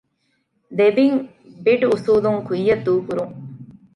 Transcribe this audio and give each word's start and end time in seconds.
ދެ 0.77 0.87
ބިން 0.95 1.19
ބިޑް 1.63 1.85
އުސޫލުން 1.89 2.41
ކުއްޔަށް 2.47 2.83
ދޫކުރުން 2.85 3.33